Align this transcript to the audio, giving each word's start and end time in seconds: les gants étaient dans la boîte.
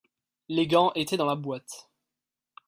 les 0.47 0.65
gants 0.65 0.91
étaient 0.95 1.15
dans 1.15 1.27
la 1.27 1.35
boîte. 1.35 1.91